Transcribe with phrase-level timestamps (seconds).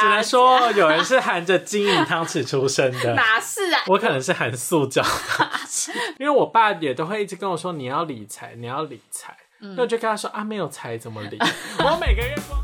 [0.00, 3.82] 只能说有人是含着金银汤匙出生的，哪是啊？
[3.88, 5.90] 我可能是含塑胶汤匙，
[6.20, 9.36] 因为我爸也都会一直跟我说你要理财，你要理财。
[9.58, 11.36] 那我就跟他说啊，没有财怎么理？
[11.82, 12.62] 我每个月光。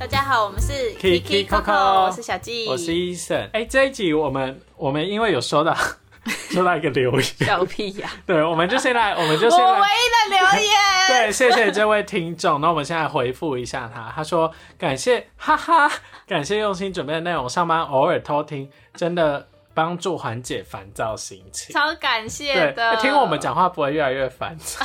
[0.00, 3.48] 大家好，我们是 Kiki Coco 我是小纪，我是医生。
[3.52, 5.72] 哎、这一集我们我们因为有收到
[6.50, 10.72] 收到一个留言，小屁呀、 对，我们就现在，我们就现在我唯一的留言，
[11.08, 12.60] 对，谢谢这位听众。
[12.60, 15.90] 那我们现在回复一下他，他说感谢，哈哈，
[16.26, 21.74] 感谢用心准备的内容，上班偶尔偷听，真的帮助缓解烦躁心情。
[21.74, 22.96] 超感谢对，的。
[22.96, 24.84] 听我们，讲话不会越来越烦躁。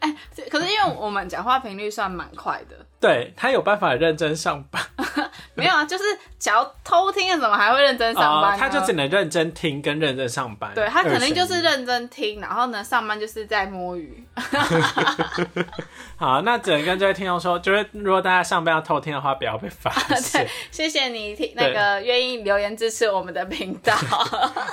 [0.00, 0.16] 哎、
[0.50, 4.82] 可是因为我们讲话频率算蛮快的，对他有办法认真上班，
[5.54, 6.04] 没有啊，就是
[6.38, 10.72] 只要偷听了，怎么还会认真上班、哦他就只能认真听跟认真上班。
[10.74, 14.24] 对他肯定就是认真听，然后呢，上班就是在摸鱼。
[16.16, 16.40] 好。
[16.42, 23.92] 那只能跟这位听众说，就是如果大家上班要偷听的话，不要被发现 对。，谢谢你听那个愿意留言支持我们的频道。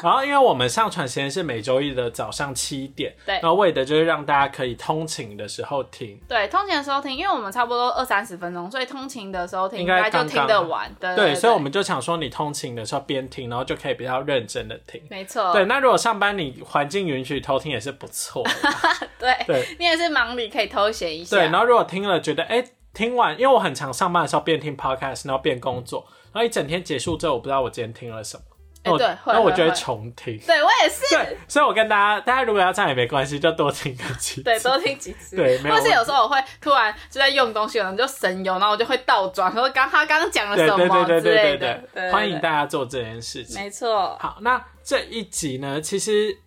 [0.02, 6.18] 然后，因为我们上传时间是每周一的早上七点，对然后为的就是让大家可以通勤的时候听。
[6.28, 10.94] 对，通勤的时候听，因为我们差不多二三十分钟，所以通勤的时候听应该就听得完。
[11.00, 15.02] 对对，对，所以我们就想说，你通勤的时候边听，然后就可以比较认真的听。
[15.09, 18.52] 没错，对，那如果上班你环境允许偷听也是不错的。
[19.19, 21.38] 对对你也是忙里可以偷闲一下。
[21.38, 28.44] 对，然后如果听了觉得，哎、听完，因为我很常上班的时候边听 podcast，然后边工作，然后一整天结束之后，我不知道我今天听了什么，
[28.84, 30.40] 那我对会那我就会重听。
[30.40, 34.44] 对我也是，对，所以我跟大家，大家如果要唱也没关系，就多听个几次。
[34.44, 35.36] 对，多听几次。
[35.36, 41.58] 对没有或是有时候我会突然就在用东西，可能就神游，然后我就会倒转，说刚他刚刚讲了对什么对对对对之类的。
[41.58, 42.52] 对对，对欢迎大家。
[42.52, 43.60] 家做这件事情。
[43.60, 46.38] 没错，好，那这一集呢，其实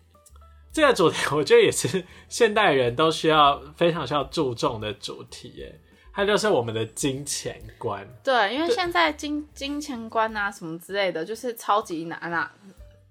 [0.71, 5.79] 这个主题我觉得也是现代人都需要非常需要注重的主题耶，
[6.15, 8.07] 它就是我们的金钱观。
[8.23, 12.49] 对，因为现在金金钱观啊什么之类的，就是超级拿拿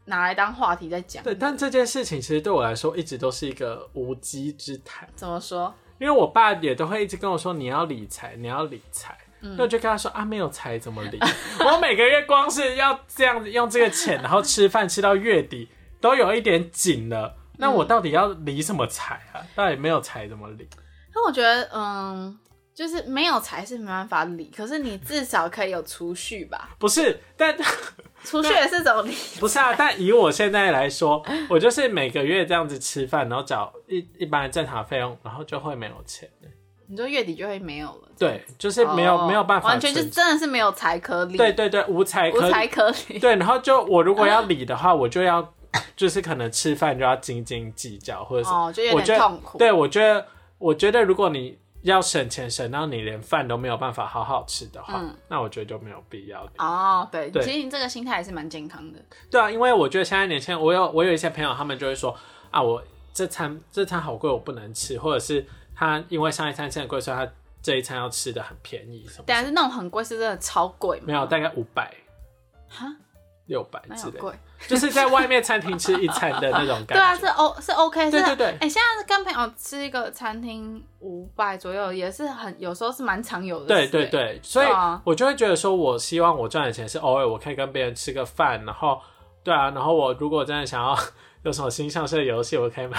[0.07, 1.23] 拿来当话题在讲。
[1.23, 5.73] 对，但这件事情其实对我来说一直都是一个无稽之谈，怎么说？
[5.99, 9.17] 因为我爸也都会一直跟我说你要理财，你要理财。
[9.43, 11.19] 嗯那我就跟他说啊，没有财怎么理？
[11.61, 15.69] 我每个月光是要这样子用这个钱，然后吃饭吃到月底
[16.01, 17.37] 都有一点紧了。
[17.59, 19.45] 那我到底要理什么财啊？
[19.55, 20.67] 到底没有财怎么理？
[21.13, 22.37] 但我觉得，嗯，
[22.75, 26.71] 就是没有财是没办法理，可是你至少可以有储蓄吧？
[26.79, 27.57] 不是，但
[28.25, 29.15] 储蓄也是种理。
[29.39, 29.73] 不是啊。
[29.79, 36.29] 但以我现在来说，我就是每个月这样子吃饭，然后找一一般的正常费用，然后就会没有钱。
[36.87, 43.19] 你说月底就会没有了，对，就是没有、哦没有办法完全就真的是没有财可理，对，对对，无财可无财可理。
[43.19, 45.55] 对，然后就我如果要 理的话，我就要
[45.97, 49.57] 就是可能吃饭就要斤斤计较，或者是、哦，就有我觉得点痛苦。
[49.59, 50.27] 对我觉得
[50.59, 56.51] 我觉得如果你要省钱省到你连饭都没有办法好好吃的话，嗯那我觉得就没有必要理。
[56.59, 58.99] 哦，对，对其实你这个心态还是蛮健康的。
[59.31, 62.17] 对啊，因为我觉得现在年轻人，我有我有一些朋友，他们就会说
[62.51, 65.47] 啊，我这餐这餐好贵，我不能吃，或者是
[65.77, 67.31] 他因为上一餐吃很贵，所以他
[67.63, 71.05] 这一餐要吃的很便宜什么但是那种很贵是真的超贵吗？
[71.07, 71.95] 没有，大概五百
[72.69, 72.87] 哈，
[73.47, 74.35] 六百之类的。
[74.67, 76.95] 就是在外面餐厅吃一餐的那种感觉。
[76.97, 83.67] 对啊，是 O 是 OK，是对对对哎、现在跟朋友吃一个餐厅五百左右，也是很有时候是蛮常有的。
[83.67, 84.67] 对对，对，所以
[85.05, 88.99] 我就会觉得说，我希望我赚的钱是偶尔我可以跟别人吃个饭，然后
[89.43, 90.97] 对啊，然后我如果真的想要
[91.43, 92.99] 有什么新上市的游戏，我可以买。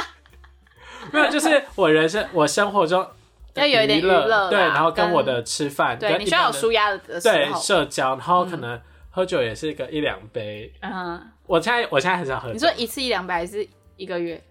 [1.12, 3.04] 没有，就是我人生我生活中
[3.52, 7.52] 的要有一点娱乐对，然后跟跟我的吃饭，对你需要有舒压的时对。
[7.54, 8.80] 社交，然后可能
[9.20, 10.72] 喝酒也是一个一两杯。
[10.80, 13.66] 嗯，我现在我现在很少喝酒，你说一次一两杯还是
[13.96, 14.42] 一个月？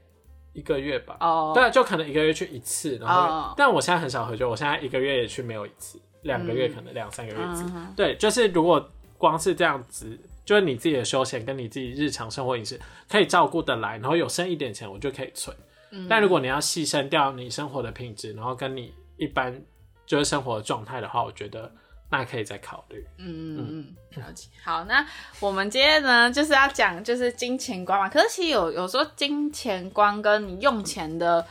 [0.54, 1.18] 一个月吧。
[1.20, 7.66] 哦，对啊，就可能一个月去一次，然后、哦但我现在很少喝酒，我现在一个月也去没有一次，两个月嗯可能两三个月一次。
[7.96, 12.80] 对，就是如果光是这样子，就是你自己的休闲跟你自己日常生活饮食
[13.10, 15.56] 可以照顾得来，然后有剩一点钱，我就可以存。
[15.92, 19.60] 嗯但如果你要牺牲掉你生活的品质，然后跟你一般
[20.06, 21.72] 就是生活的状态的话，我觉得
[22.12, 23.06] 那可以再考虑。
[23.18, 24.48] 嗯嗯嗯，了解。
[24.64, 25.06] 好，那
[25.40, 28.08] 我们今天呢，就是要讲就是金钱观嘛。
[28.08, 31.46] 可是其实有有时候金钱观跟你用钱的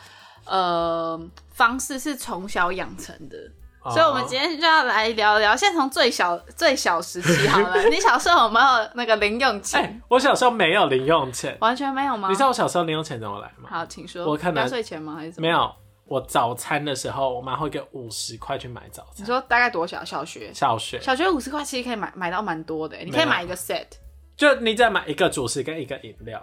[0.45, 1.21] 呃
[1.53, 3.37] 方式是从小养成的。
[3.91, 7.83] 所以，我们今天就要来聊聊，先从最小 最小时期好了。
[7.85, 10.03] 你小时候有没有那个零用哎、钱？
[10.09, 12.29] 我小时候没有零用钱，完全没有吗？
[12.29, 13.69] 你知道我小时候零用钱怎么来吗？
[13.71, 14.37] 好，请说。
[14.55, 15.15] 压岁钱吗？
[15.17, 15.47] 还是什么？
[15.47, 15.49] 没。
[15.49, 15.75] 有，
[16.09, 19.23] 我早餐的时候，我妈会给五十块去买早餐。
[19.23, 20.03] 你说大概多小？
[20.05, 20.51] 小学？
[20.55, 23.87] 小学小学五十块其实可以买买到蛮多的，你可以买一个 set。
[24.37, 26.43] 就你只买一个主食跟一个饮料，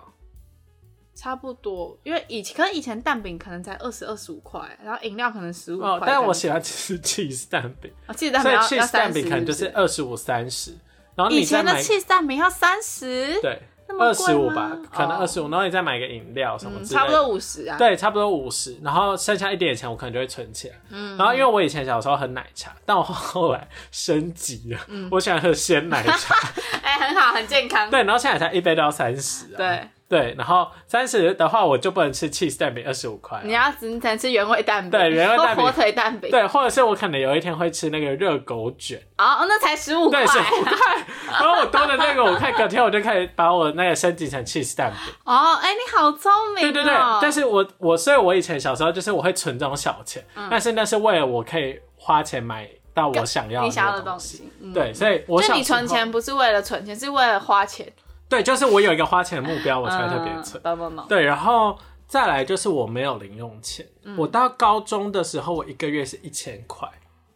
[1.15, 6.03] 差不多，因为以前可能以前蛋饼可能才二十二十五块，然后饮料可能十五块哦，样。
[6.05, 10.77] 但是我喜欢吃 cheese 蛋饼，啊，气蛋所以饼要要 cheese 蛋三十，饼可能就是二十五三十，
[11.15, 13.61] 然后是以前的 cheese 蛋饼要三十，对
[13.99, 17.77] 二十五吧，可能哦二十五，然后你再买个饮料什么嗯，之类的，差不多五十啊。
[17.77, 20.75] 对，差不多五十，然后剩下一点点钱，我可能就会存起来。
[20.89, 26.35] 嗯，然后因为我以前小时候喝奶茶，但我后来升级了，嗯我喜欢喝鲜奶茶。
[26.81, 27.89] 哎、很好，很健康。
[27.89, 29.57] 对，然后鲜奶茶一杯都要三十啊。
[29.57, 33.41] 对，对，然后三十的话，我就不能吃 cheese 蛋饼二十五块啊。
[33.43, 36.29] 你要只能吃原味蛋饼，对原味蛋饼火腿蛋饼。
[36.29, 40.31] 对，或者是我可能有一天会吃那个热狗卷，哦，那才十五块对，。
[40.31, 45.13] 十五块， 然后我多的那个我看，隔天我就开始把我那个升级成 cheese 蛋饼。
[45.23, 46.71] 哦，哎、你好聪明、哦。
[46.71, 54.47] 对对对，但是我我所以，我以前小时候就是我会存这种小钱，但是那是为了我可以花钱买到我想要嗯你想要的东西。
[54.61, 57.91] 嗯，对，所以我就你存钱不是为了存钱，是为了花钱。
[58.27, 60.61] 对，就是我有一个花钱的目标，我才会特别存。
[61.07, 61.77] 对，然后
[62.07, 63.85] 再来就是我没有零用钱。
[64.03, 66.89] 嗯我到高中的时候，我一个月是一千块。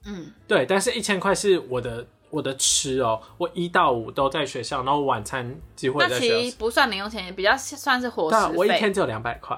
[0.06, 6.50] 嗯，对，但是一千块是我的我的吃哦，我一到五都在学校，然后晚餐几乎那其在学校。
[6.50, 8.70] 实不算零用钱，也比较算是伙食我一。
[8.70, 9.56] 天只有两百块，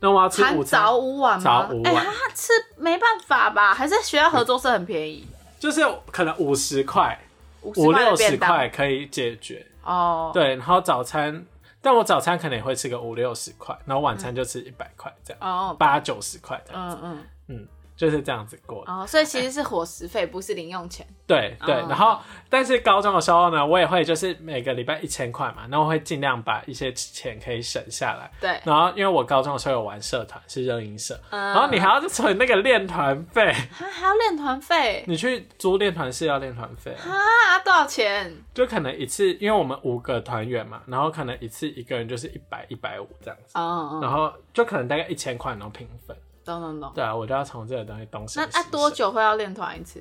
[0.00, 1.66] 那我要吃午餐，早午晚吗？
[1.66, 3.74] 哎、早午晚他吃没办法吧？
[3.74, 5.26] 还是学校合作社很便宜，
[5.58, 7.18] 就是可能五十块、
[7.62, 9.66] 五五六十块可以解决。
[9.86, 10.30] 哦。
[10.34, 11.46] 对，然后早餐，
[11.80, 18.92] 但我早餐可能也会吃个五六十块，然后晚餐就吃一百块这样，哦，八九十块这样，嗯嗯，嗯，就是这样子过的。
[18.92, 21.06] 哦，所以其实是伙食费，不是零用钱。
[21.26, 28.30] 对对，哦然后但是高中的时候呢，我也会就是每个礼拜一千块嘛，那我会尽量把一些钱可以省下来。
[28.40, 37.58] 对，然后因为我高中的时候有玩社团，是热音社，嗯然后你还要存那个练团费，还还要练团费你去租练团是要练团费啊，啊？
[37.64, 38.32] 多少钱？
[38.54, 46.16] 就可能一次，因为我们五个团员嘛，然后可能一次一个人就是一百一百五这样子，哦，然后就可能大概一千块，然后平分。
[46.46, 46.92] 懂懂懂。
[46.94, 48.90] 对啊，我就要从这个东西东省西那啊多？
[48.90, 50.00] 久会要练团一次？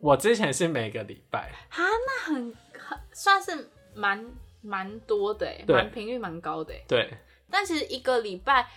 [0.00, 4.26] 我之前是每个礼拜，啊，那很很算是蛮
[4.60, 6.82] 蛮多的蛮频率蛮高的哎。
[6.88, 7.14] 对
[7.50, 8.68] 但其实一个礼拜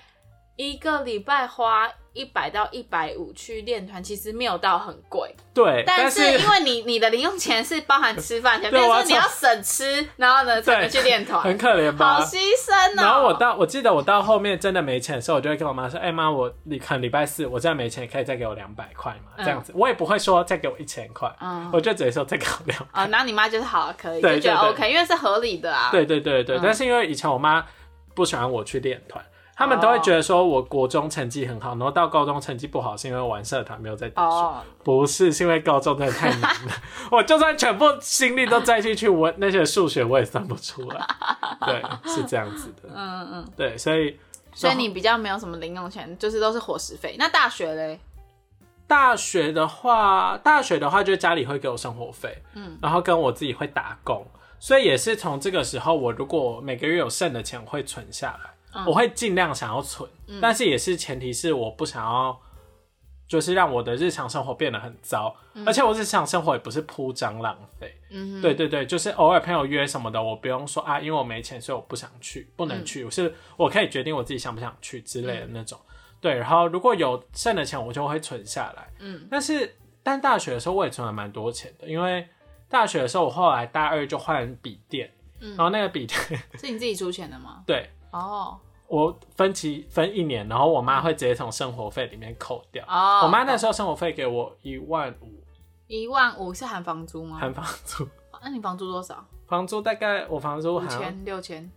[0.58, 5.34] 一个礼拜花一百到一百五去练团，其实没有到很贵。
[5.54, 12.22] 对，但是是因为你你的零用钱是包含吃饭钱， 对我要变成说你要省吃，然后呢才能去练团，很可怜吧好？
[12.26, 12.94] 牺牲哦。
[12.96, 22.80] 然后我到我记得我到后面真的没钱的时候，我就会跟我妈说：“哎、妈，我你看礼拜四我真的没钱，可以再给我两百块嘛？”嗯这样子，我也不会说再给我一千块，嗯我就直接说再给我两。
[22.92, 25.90] 啊，然后你妈就是好可以，对就觉得 OK，因为是合理的啊。
[25.92, 27.64] 对对对对，嗯但是因为以前我妈
[28.16, 29.24] 不喜欢我去练团，
[29.58, 34.28] 他们都会觉得说我国中成绩很好，然后到高中成绩不好是因为玩社团没有在读书。
[34.28, 36.72] 哦，不是，是因为高中真的太难了，
[37.12, 41.04] 我就算全部心力都栽进去，我那些数学我也算不出来。
[41.66, 42.90] 对，是这样子的。
[42.94, 44.20] 嗯嗯，对，所以
[44.54, 47.16] 所以你比较没有什么零用钱，就是都是伙食费。
[47.18, 48.00] 那大学嘞？
[48.86, 54.26] 大学的话，大学的话就是家里会给我生活费，嗯，然后跟我自己会打工，
[54.60, 58.52] 所以也是从这个时候，我如果每个月有剩的钱，我会存下来，
[58.86, 60.10] 我会尽量想要存，
[60.42, 62.40] 但是也是前提是我不想要。
[63.28, 65.36] 就是让我的日常生活变得很糟，
[65.66, 67.94] 而且我日常生活也不是铺张浪费。
[68.10, 73.04] 嗯对对对，就是偶尔朋友约什么的，我不用说啊，因为我没钱，所以我不想去，不能去。
[73.04, 75.78] 我是我可以决定我自己想不想去之类的那种。
[76.22, 78.88] 对，然后如果有剩的钱，我就会存下来。
[79.00, 82.26] 嗯，但是但大学的时候我也存了蛮多钱的，因为
[82.70, 86.18] 大学的时候我后来大二就换笔电，然后那个笔电
[86.58, 87.62] 是你自己出钱的吗？
[87.68, 88.58] 对哦
[88.88, 92.84] 我分期分一年，然后我妈会直接从生活费里面扣掉。
[92.88, 95.44] 哦，我妈那时候生活费给我一万五，
[95.88, 97.38] 一万五是含房租吗？
[97.40, 98.08] 含房租，
[98.42, 99.26] 那你房租多少？
[99.48, 101.70] 房租大概我房租五千、六千。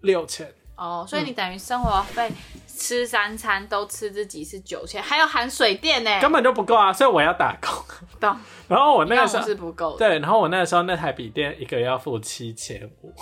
[0.00, 0.52] 六千。
[0.76, 2.32] 哦，所以你等于生活费、
[2.66, 7.70] 吃三餐都吃自己是九千，还有含水电呢，根本就不够啊，所以我要打工。
[8.18, 8.34] 懂？
[8.66, 9.98] 然后我那个时候是不够的。
[9.98, 13.12] 对，然后我那个时候那台笔电一个月要付七千五，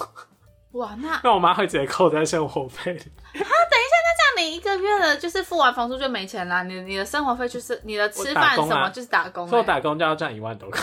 [0.78, 3.44] 哇，那 那我妈会直接扣在生活费里等一下。
[3.44, 9.50] 那这样你一个月的就是付完房租就没钱啦，你你的生活费就是你的吃饭什么就是打工、欸。
[9.50, 10.80] 所以我打工就要赚一万多块。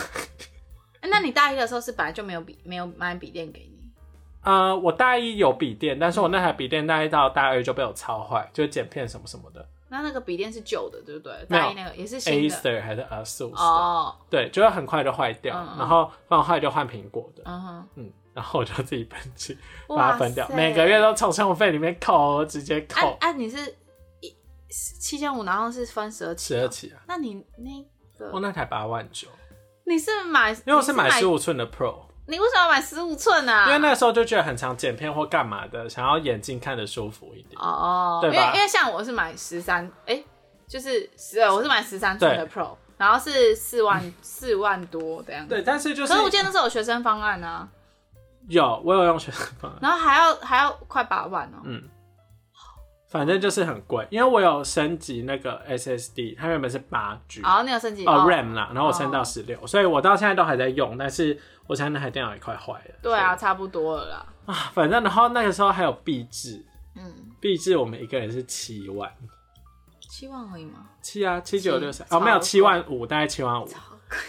[1.02, 3.76] 欸 那你大一的时候是本来就没有笔没有买笔电给你？
[4.44, 9.66] 呃，我大一有笔电，但是我那台笔电大一到大二就被我抄坏，就是剪片什么什么的。
[9.88, 11.34] 那那个笔电是旧的，对不对？
[11.48, 12.56] 大一那个也是新的。
[12.56, 23.58] Acer 还是 ASUS 哦，对，就会很快就坏掉，嗯嗯然后放坏就换苹果的，嗯哼，嗯，然后我就自己分期把它分掉，每个月都从生活费里面扣，直接扣啊啊，你是
[24.20, 24.36] 一
[24.70, 27.02] 七千五，然后是分十二期哦，十二期啊。
[27.08, 29.30] 那你那个我那台八万九，
[29.86, 31.96] 你是买，因为我是买十五，寸的 Pro，
[32.28, 33.68] 你为什么要买十五寸啊？
[33.68, 37.58] 因为那个时候就觉得很常剪片或干嘛的，想要眼睛看得舒服一点。
[37.58, 40.22] 哦，因为对吧因为像我是买十三，哎，
[40.68, 45.48] 就是十二，我是买十三寸的 Pro，然后是四万四万多这样。
[45.48, 47.66] 对，但是就是可是我记得那时候有学生方案啊，
[48.48, 51.62] 有我有用学生方案，然后还要还要快八万哦。
[51.64, 51.90] 嗯。
[53.08, 62.96] 反正就是很贵，因为我有升级那个 SSD，它原本是八 G 哦，你有升级哦 RAM 啦，然后我升到十六，所以我到现在都还在用，但是我现在那台电脑也快坏了。
[63.02, 64.26] 对啊，差不多了啦。
[64.48, 66.66] 啊，反正然后那个时候还有壁纸，
[66.98, 69.10] 嗯，壁纸我们一个人是七万，
[70.10, 70.88] 七万而已吗？
[71.02, 73.66] 七啊七九六三哦没有七万五，大概七万五。
[73.66, 73.80] 超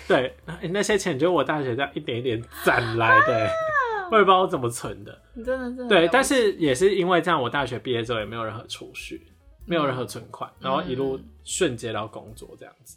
[0.06, 3.50] 对，欸那些钱就是我大学这样一点一点攒来的、欸
[4.10, 5.22] 我也不知道我怎么存的。
[5.34, 9.26] 你真的是对，但是也是因为这样，我大学毕业之后也没有任何储蓄，
[9.66, 12.96] 没有任何存款，然后一路顺接到工作这样子。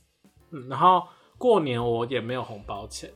[0.52, 1.04] 嗯，然后
[1.38, 3.12] 过年我也没有红包钱，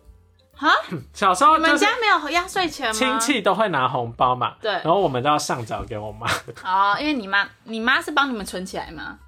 [0.55, 0.69] 哈，
[1.13, 2.93] 小时候你们家没有压岁钱吗？
[2.93, 6.27] 亲戚都会拿红包嘛，对然后我们都要上缴给我妈。
[6.63, 9.19] 哦，因为你妈，你妈是帮你们存起来吗？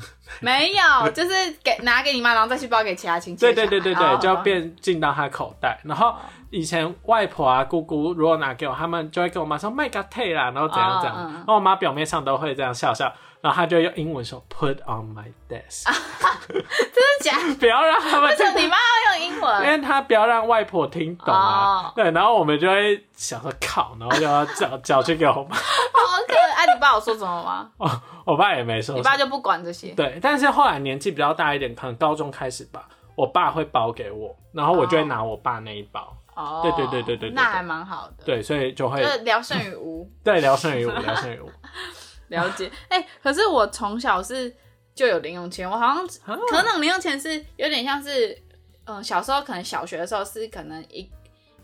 [0.40, 1.30] 没有，就是
[1.62, 3.66] 给拿给你妈，然后再去包给其他亲戚的对。
[3.66, 5.78] 对对对对，就要哦变进到她口袋。
[5.84, 6.16] 然后
[6.50, 11.16] 以前外婆啊、姑姑如果拿给我，他们就会跟我妈说“卖个退啦”，然后怎样怎样。
[11.32, 15.84] 然后我妈表面上都会这样笑笑，然后她就用英文说 “put on my desk”，
[16.48, 17.54] 真的假的？
[17.60, 19.70] 不要让他们为什么你妈要用英文因？
[19.70, 21.84] 为她不要让外婆听懂啊。
[21.86, 25.54] 哦对，然后我们就会想说靠，然后就要叫叫去给我妈。
[25.54, 26.66] 好可爱！
[26.66, 27.70] 哎，你爸有说什么吗？
[27.78, 27.88] 哦，
[28.24, 28.96] 我爸也没说。
[28.96, 29.92] 你爸就不管这些。
[29.92, 36.12] 对，但是后来年纪比较大一点，可能高中开始吧，我爸会包给我，然后我就会拿我爸那一包。
[36.34, 38.24] 哦，对对对对对那还蛮好的。
[38.24, 41.50] 对，所以就会就是聊胜于无， 对聊胜于无，聊胜于无。
[42.28, 42.70] 了解。
[42.88, 44.54] 哎、可是我从小是
[44.94, 48.36] 就有零用钱，我好像啊可能那种零用钱是有点像是，
[48.84, 51.10] 嗯、小时候可能小学的时候是可能一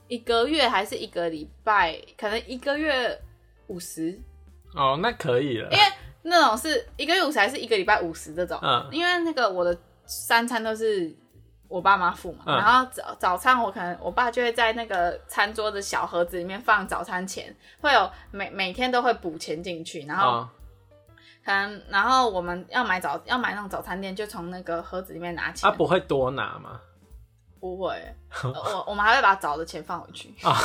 [0.09, 3.17] 一个月还是一个礼拜，可能一个月
[3.69, 4.19] 五十，
[4.75, 5.69] 哦，那可以了。
[5.71, 5.85] 因为
[6.23, 11.15] 那种是一个月五十还是一个礼拜五十这种，嗯因为那个我的三餐都是
[11.69, 20.49] 我爸妈付嘛，嗯然后早早餐我可能我爸就会在那个餐桌的小盒子里面放早餐钱，会有每每天都会补钱进去，然后哦，
[21.45, 26.81] 可能然后我们要买早要买那种早餐店，就从那个盒子里面拿钱，啊，不会多拿吗？
[27.59, 27.95] 不会，
[28.43, 30.57] 呃 我我们还会把早的钱放回去啊。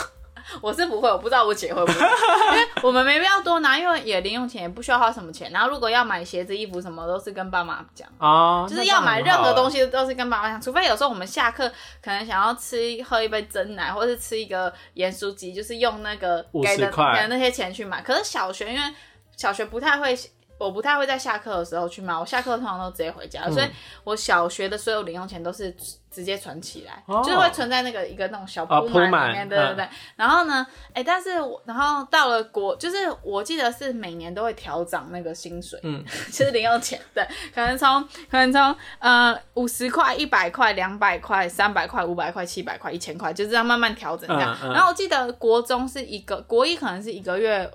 [0.59, 5.51] 我是不会，我不知道我姐会不会，因为我们没必要多拿，因为也零用钱也不需要花什么钱。
[5.51, 8.07] 然后如果要买鞋子、衣服什么，都是跟爸妈讲。
[8.17, 9.81] 哦，就是要买任何东西。
[9.91, 11.67] 都是跟爸妈讲，除非有时候我们下课
[12.01, 18.01] 可能想要吃喝一杯真奶，或是吃一个盐酥鸡，就是用那个给的给的那些钱去买。
[18.01, 18.93] 可是小学因为
[19.35, 20.15] 小学不太会，
[20.65, 23.65] 我不太会在下课的时候去买，我下课通常都直接回家，嗯所以
[24.03, 25.75] 我小学的所有零用钱都是
[26.11, 29.89] 直接存起来，哦就是会存在那个一个那种小哦铺铺满满里面，对对嗯对。
[30.15, 37.25] 然后呢，哎、但是我然后到了国，就是我记得是每年都会调涨那个薪水，嗯，就是零用钱，对，
[37.55, 44.55] 可能从可能从呃五十块、一百块、两百块、三百块、五百块、七百块、一千块，就这样慢慢调整这样。
[44.61, 47.69] 然后我记得国中是一个，国一可能是一个月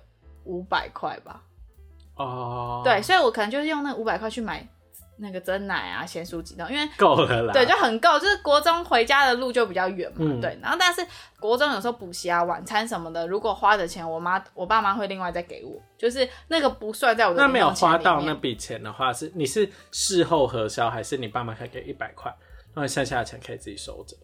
[0.44, 1.40] 五百块吧，
[2.16, 4.66] 哦，对，，所以我可能就是用那五百块去买
[5.18, 7.52] 那个真奶啊、咸酥鸡的，因为够了啦。
[7.52, 10.58] 对，就很够，就是国中回家的路就比较远嘛，嗯对。
[10.62, 11.06] 然后但是
[11.40, 22.30] 国中有时候补习啊、晚餐什么的，如果花的钱，我妈、我爸妈会另外再给我，就是那个不算在我的那没有花到那笔钱的话，是你是事后核销，还是你爸妈可以给一百块，
[22.74, 24.16] 然后剩下的钱可以自己收着？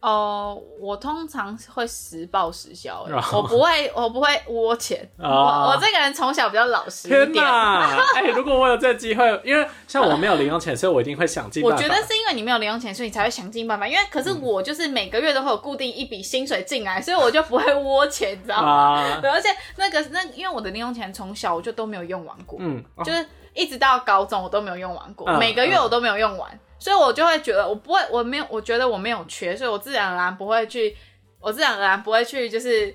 [0.00, 5.08] 哦，我通常会实报实销、我不会，我不会窝钱。
[5.18, 7.44] 哦我我这个人从小比较老实一天点。
[7.44, 7.96] 哪！
[8.14, 11.76] 哎、如果我有这个机会，因为像我没有零用钱，所以我一定会想尽办法。
[11.76, 13.88] 我觉得是因为你没有零用钱，所以你才会想尽办法。
[13.88, 19.20] 因为可是嗯我就是每个月都会有固定一笔薪水进来，所以我就不会窝钱，你知道吗？
[19.24, 30.96] 而且那个那因为我的零用钱从小我就都没有用完过，嗯，哦就是一直到高中我都没有用完过，嗯每个月我都没有用完，所以我就会觉得我不会，我没有，我觉得我没有缺，所以我自然而然不会去，
[31.40, 32.94] 我自然而然不会去就是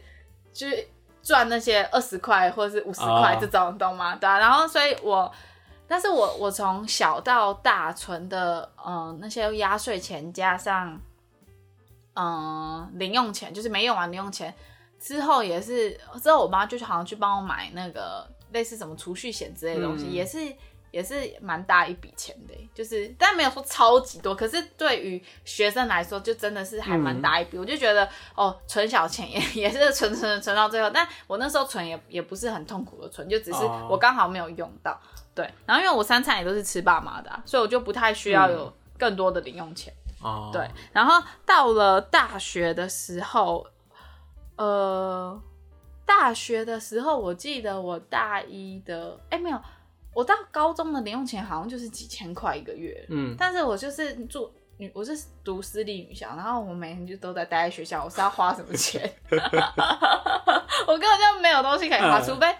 [0.54, 0.88] 去
[1.22, 4.16] 赚那些二十块或者是五十块哦这种，懂吗？
[4.16, 5.30] 对啊，然后所以我。
[5.90, 10.98] 但是我我从小到大存的，嗯、那些压岁钱加上，
[12.14, 14.56] 嗯、零用钱，就是没用完零用钱
[15.02, 15.92] 之后，也是
[16.24, 20.38] 之后我妈就是好像去帮我买那个类似什么储蓄险之类的东西，嗯也是
[20.92, 27.58] 也是蛮大一笔钱的，就是但没有说超级多，可是对于学生来说，就真的是还蛮大一笔。
[27.58, 35.00] 我就觉得哦，存小钱也 也是存存存到最后，但我那时候存也也不是很痛苦的存，就只是哦我刚好没有用到。
[35.34, 39.94] 对，然后因为我三餐也都是吃爸妈的啊、所以我就不太需要有更多的零用钱。
[40.22, 43.66] 哦，对，然后到了大学的时候，
[44.58, 45.42] 呃，
[46.06, 49.60] 大学的时候，我记得我大一的，哎、没有，
[50.14, 59.02] 我到高中的零用钱好像就是几千块一个月，嗯，但是我就是住女，我是读私立女校，然后我每天就都在待在学校，我是要花什么钱？
[59.32, 62.54] 我根本就没有东西可以花，嗯除非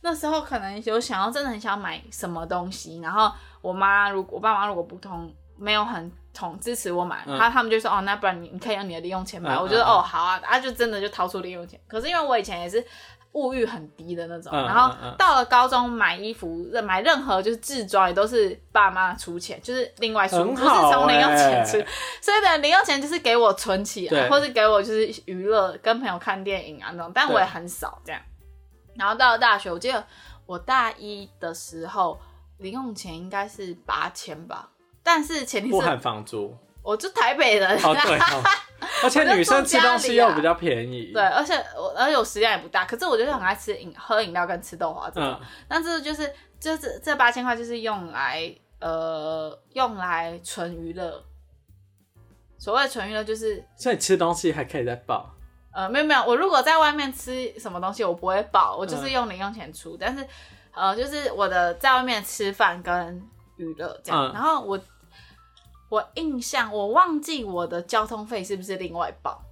[0.00, 11.78] 那时候可能有想要真的很想买什么东西，然后我妈如果我爸妈如果不同没有很同支持我买，嗯他他们就说哦，那不然你你可以用你的零用钱买，嗯我觉得哦好啊，啊就真的就掏出零用钱。
[11.86, 12.84] 可是因为我以前也是
[13.32, 21.72] 物欲很低的那种，嗯然后到了高中买衣服、买任何就是制装也都是爸妈出钱，就是另外出，不是从零用钱出。
[21.78, 21.86] 欸，
[22.22, 28.20] 所以等零用钱就是给我存起来，或是给我就是娱乐，跟朋友看电影啊那种，但我也很少这样。
[28.94, 30.02] 然后到了大学，我记得
[30.46, 32.18] 我大一的时候
[32.58, 34.70] 零用钱应该是八千吧，
[35.02, 36.56] 但是前提不含是房租。
[36.86, 38.42] 我就台北人，哦，对哦，
[39.02, 41.10] 而且女生吃东西又比较便宜。
[41.12, 45.36] 对，，而且我而且我食量也不大，可是我就是很爱吃饮喝饮料跟吃豆花这种。
[45.40, 51.20] 嗯，但是就是就是这八千块就是用来呃用来纯娱乐。
[52.56, 55.34] 所谓纯娱乐就是所以吃东西还可以再报。
[55.74, 59.96] 呃没有没有，我如果在外面吃什么东西，我不会报，我就是嗯用零用钱出。
[59.98, 60.26] 但是
[60.72, 63.22] 呃就是我的在外面吃饭跟
[63.56, 64.80] 娱乐这样，嗯然后我
[65.88, 69.42] 我印象我忘记我的交通费是不是另外报。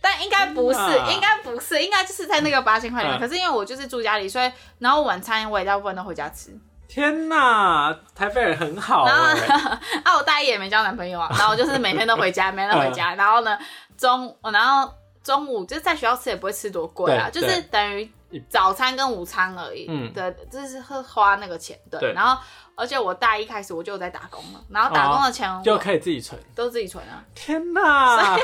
[0.00, 0.78] 但应该不是，
[1.12, 3.18] 应该不是，应该就是在那个八千块里面。
[3.18, 6.56] 嗯可是因为我就是住家里，所以然后晚餐我也大部分都回家吃。
[6.86, 9.58] 天哪，台北人很好然后哎。
[10.04, 13.14] 啊，我大一也没交男朋友啊， 然后就是每天都回家，每天都回家。
[13.16, 13.58] 然后呢，
[13.96, 14.90] 中然后
[15.22, 18.10] 中午就是在学校吃也不会吃多贵啊，就是等于
[18.48, 19.86] 早餐跟午餐而已。
[19.88, 21.76] 嗯对，就是会花那个钱。
[21.90, 22.40] 对，对然后
[22.78, 26.40] 而且我大一开始我就有在打工了，然后打工的钱就可以自己存。
[26.54, 27.20] 都自己存啊。
[27.34, 28.38] 天哪，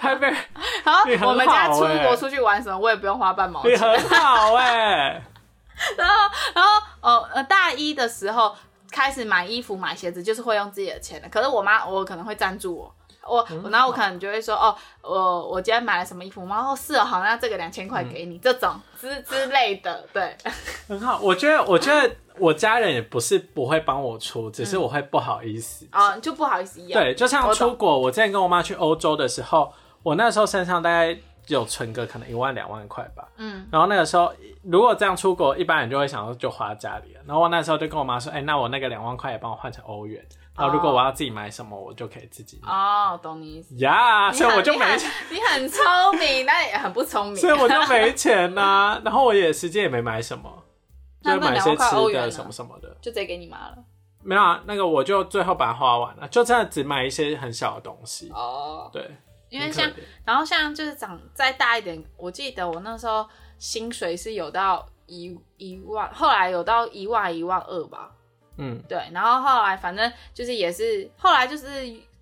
[0.00, 0.26] 台北
[0.82, 3.88] 然后 你很我们家出国出去玩什么，我也不用花半毛你钱。
[3.88, 5.22] 很好哎。
[5.96, 6.14] 然后，
[6.54, 8.54] 然后，哦呃，大一的时候
[8.90, 11.28] 开始买衣服、买鞋子，就是会用自己的钱的。
[11.28, 12.94] 可是我妈，我可能会赞助我，
[13.26, 20.36] 我，嗯然后我可能就会说，哦，我我今天买了什么衣服，然后是哦，好，那这个两千块给你，这种之之类的，对，
[20.86, 25.86] 很好，我觉得，我觉得我家人也不是不会帮我出，只是我会不好意思。
[25.90, 27.00] 啊、就不好意思一样。
[27.00, 29.72] 对，就像我懂出国，我之前跟我妈去欧洲的时候，
[30.02, 31.16] 我那时候身上大概
[31.48, 33.28] 有存个可能一万两万块吧。
[33.36, 37.20] 嗯，然后那个时候，如果这样出国，一般人就会想说就花家里了。
[37.26, 40.24] 然后我那时候就跟我妈说，哎、那我那个两万块也帮我换成欧元。
[40.56, 42.70] 然后如果我要自己买什么，我就可以自己买。
[42.70, 43.74] 哦，懂你意思。
[43.76, 45.82] 呀、你所以我就没钱，你很聪
[46.18, 47.36] 明，但也很不聪明。
[47.38, 50.50] 所以我就没钱呐、然后我也实际也没买什么，
[51.22, 52.88] 就买一些吃的元什么什么的。
[53.00, 53.78] 就直接给你妈了。
[54.22, 58.30] 没有啊，那个我就最后把它花完了，就这样只买一些很小的东西。
[58.30, 59.16] 哦，对，
[59.48, 59.90] 因为像
[60.26, 63.26] 然后像就是长再大一点，我记得我那时候
[63.58, 68.10] 薪水是有到一一万，后来有到一万一万二吧。
[68.58, 71.66] 嗯，对，然后后来反正就是也是后来就是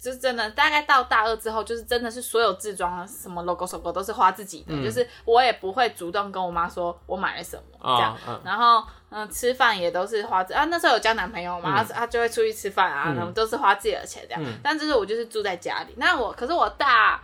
[0.00, 4.84] 就是真的大概到大二之后，就是真的是所有自装什么 logo 手 o 都是花自己的，嗯。
[4.84, 8.16] 就是我也不会主动跟我妈说我买了什么这样。
[8.44, 13.16] 然后嗯，吃饭也都是花自啊，那时候有交男朋友嘛，他、他就会出去吃饭啊，嗯。
[13.16, 14.42] 然后都是花自己的钱这样。
[14.44, 14.58] 嗯。
[14.62, 17.20] 但就是我就是住在家里，那我可是我大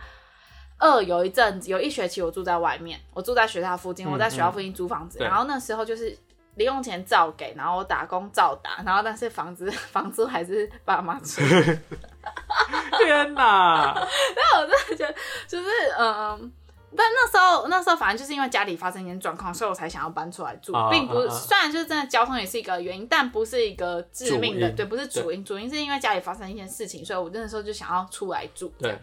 [0.77, 5.27] 二有一阵子有一学期我住在外面，我住在学校附近，嗯我在学校附近租房子，对。
[5.27, 6.17] 然后那时候就是。
[6.57, 11.41] 零用钱照给，然后我打工照打，然后但是房子 房租还是爸妈出。
[12.99, 15.15] 天哪，我真的觉得
[15.47, 16.51] 就是嗯。
[16.97, 28.73] 但那时候，那时候反正就是因为家里发生一些状况，所以我才想要搬出来住，啊并不虽然就是真的交通也是一个原因，但不是一个致命的，对，不是主因，主因是因为家里发生一些事情，所以我那时候就想要出来住。
[28.79, 28.97] 对，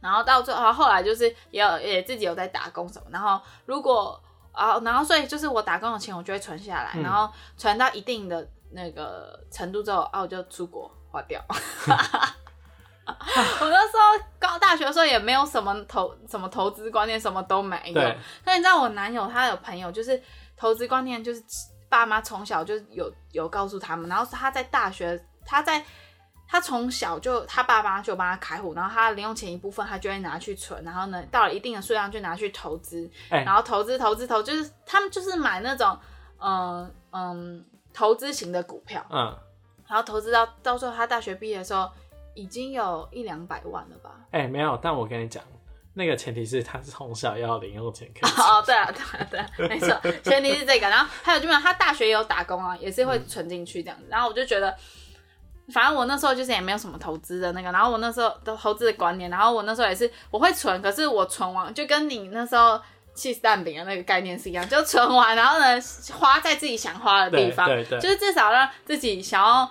[0.00, 11.44] 然后到最后，后来就是也有也自己有在打工什么，然后如果啊，然后所以就是我打工的钱我就会存下来，嗯然后存到一定的那个程度之后，啊，我就出国花掉。
[13.60, 17.94] 我那时候高大学的时候也没有什么投什么投资观念，什么都没有。
[17.94, 18.18] 对。
[18.44, 20.20] 但你知道我男友他有朋友就是
[20.56, 21.42] 投资观念，就是
[21.88, 25.84] 爸妈从小就有有告诉他们，然后他在大学他在
[26.48, 33.42] 他从小就他爸妈就帮他开户，然后他零用钱一部分他就会拿去存，然后呢到了一定的数量就拿去投资，哎。
[33.44, 35.98] 然后投资投资投就是他们就是买那种
[36.38, 39.36] 嗯嗯投资型的股票，嗯，
[39.88, 41.90] 然后投资到到时候他大学毕业的时候
[42.34, 44.10] 已经有一两百万了吧？
[44.30, 45.42] 哎、没有，但我跟你讲，
[45.94, 50.88] 那个前提是他从小要零用钱开始 哦，对啊，对啊，对啊，没错，前提是这个。
[50.88, 54.06] 然后还有就没有，他大学也有打工啊，也是会存进去这样子。
[54.08, 54.76] 然后我就觉得，
[55.72, 62.80] 反正我那时候就是也没有什么投资的那个，然后我那时候的投资的观念，然后我那时候也是我会存，可是我存完就跟你那时候
[63.14, 65.78] cheese 蛋饼的那个概念是一样，就存完，然后呢
[66.12, 69.70] 花在自己想花的地方，对对对就是至少让自己想要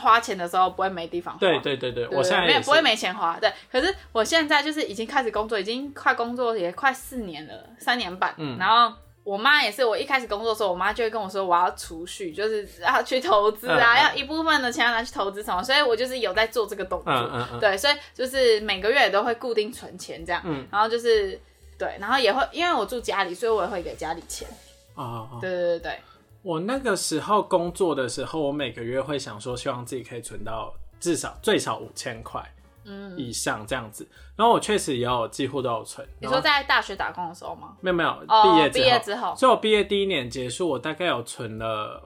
[0.00, 1.40] 花钱的时候不会没地方花。
[1.40, 3.52] 对对对对，对我现在也没有不会没钱花，对。
[3.70, 8.34] 可是我现在就是已经开始工作，已经快工作也快四年了，三年半。
[8.38, 17.12] 嗯然后我妈也是，我一开始工作的时候，我妈就会跟我说我要储蓄，就是要去投资啊，要一部分的钱要拿去投资什么，所以我就是有在做这个动作。
[17.12, 21.38] 嗯嗯嗯，对，所以就是每个月都会固定存钱这样，嗯然后就是
[21.80, 24.46] 对，然后也会因为我住家里，所以我也会给家里钱。
[24.94, 25.98] 哦哦，对对对对，
[26.42, 32.42] 我那个时候工作的时候，我每个月会想说，希望自己可以存到至少最少五千块
[32.84, 34.06] 嗯，以上这样子。
[34.36, 36.06] 然后我确实也有几乎都有存。
[36.18, 37.74] 你说在大学打工的时候吗？
[37.80, 42.02] 没有没有哦毕业毕业之后所以我毕业第一年结束，我大概有存了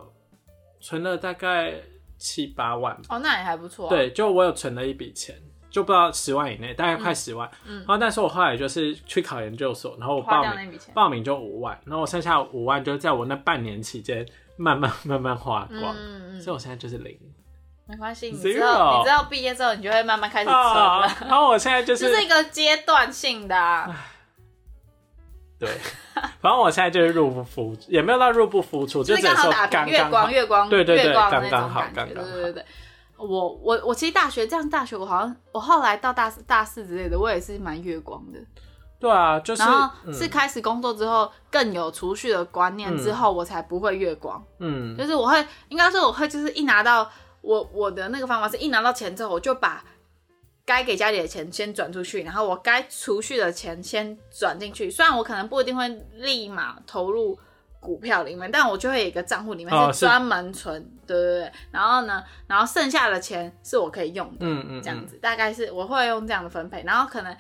[0.80, 1.74] 存了大概
[2.16, 2.96] 七八万。
[3.08, 5.34] 哦，那也还不错、啊。，对，就我有存了一笔钱，
[5.74, 7.50] 就不知道十万以内，大概快十万。
[7.66, 10.94] 嗯然后但是我后来就是去考研究所，然后我花报名掉那笔钱。
[10.94, 14.24] 报名就五万，然后我剩下五万就在我那半年期间
[14.56, 17.18] 慢慢慢慢花光，嗯嗯所以我现在就是零。
[17.88, 23.94] 没关系，你之后你知道毕业之后，你就会慢慢开始存啊了，，然后我现在就 这是一个阶段性的啊、
[25.58, 25.68] 对，
[26.40, 30.26] 反正我现在就是入不敷，也没有到入不敷出，就就是刚好打平，月刚刚好。
[30.26, 32.64] 光月光对对对月光的那刚刚好刚刚对对对。
[33.24, 38.38] 我我我其实大学这样，大学我好像我后来到大四大四之类的，我也是蛮月光的。
[39.00, 44.42] 对啊，就是然后嗯是开始工作之后，更有储蓄的观念之后，我才不会月光。
[44.60, 47.10] 嗯就是我会，应该说我会，就是一拿到
[47.42, 49.84] 我我的那个方法是一拿到钱之后，我就把
[50.64, 54.90] 该给家里的钱先转出去，然后我该储蓄的钱先转进去。
[54.90, 57.38] 虽然我可能不一定会立马投入
[57.84, 61.52] 股票里面，但我就会有一个账户里面哦是是专门存，对对对。
[61.70, 67.36] 然后呢，然后剩下的钱是我可以用的，嗯嗯，这样子大概是我会用这样的分配，然后可能。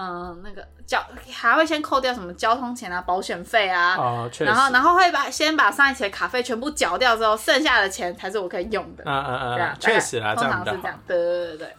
[0.00, 9.02] 嗯，那个交还会先扣掉什么交通钱啊、保险费啊，哦，然后然后会把先把上一期的卡费全部缴掉之后，剩下的钱才是我可以用的。
[9.04, 11.00] 嗯嗯对啊嗯，，确实啊，通常是这样。。
[11.04, 11.74] 对对对对。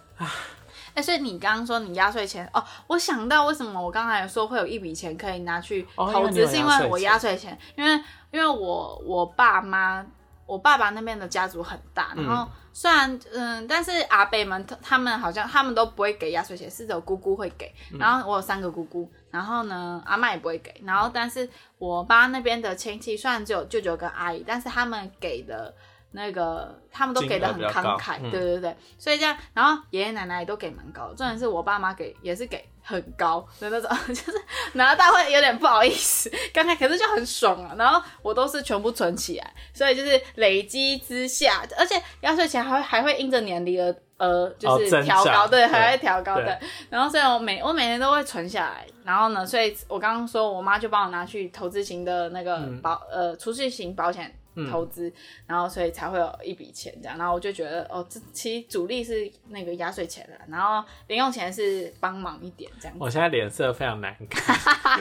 [0.99, 7.91] 哎、所以你刚刚说你压岁钱哦，我想到为什么我刚才说会有一笔钱可以拿去投资，是因为我压岁钱，因为
[8.31, 10.05] 因为我我爸妈，
[10.45, 17.73] 我爸爸那边的家族很大，然后虽然嗯，但是阿伯们他他们好像他们都不会给压岁钱，是只有姑姑会给。
[17.93, 25.73] 嗯然后我有三个姑姑，然后呢阿妈也不会给，然后但是我爸那边的亲戚虽然只有舅舅跟阿姨，但是他们给的。
[26.11, 34.33] 那个他们都给的很慷慨，嗯对对对，所以这样，然后爷爷奶奶也都给蛮高的，重点是我爸妈给也是给很高的那种，就是
[34.73, 46.45] 拿到会有点不好意思，刚才可是就很爽啊，然后我都是全部存起来，所以就是累积之下，而且压岁钱还会还会因着年龄而呃就是调高，对，还会调高对。
[46.45, 52.81] 的，然后所以我每我每年都会存下来，然后呢，所以我刚刚说我妈就帮我拿去投资型的那个嗯。
[52.81, 54.33] 保、呃储蓄型保险
[54.69, 55.11] 投资，
[55.47, 62.97] 然后所以才会有一笔钱这样，然后我就觉得哦，这其实主力是那个压岁钱了，然后零用钱是帮忙一点这样。
[62.99, 64.99] 我现在脸色非常难看，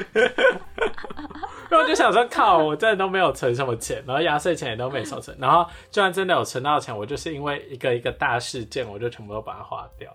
[1.70, 10.14] 因为我就想说，靠，我真的都没有存什么钱，然后压岁钱也都没少存， 然后就算真的有存到钱，我就是因为一个一个大事件，我就全部都把它花掉。